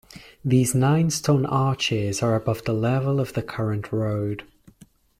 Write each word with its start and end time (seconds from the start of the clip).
These 0.43 0.73
nine 0.73 1.11
stone 1.11 1.45
arches 1.45 2.23
are 2.23 2.33
above 2.33 2.63
the 2.63 2.73
level 2.73 3.19
of 3.19 3.33
the 3.33 3.43
current 3.43 3.91
road. 3.91 4.43